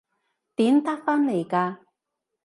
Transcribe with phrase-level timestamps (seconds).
[0.55, 1.77] 點得返嚟㗎？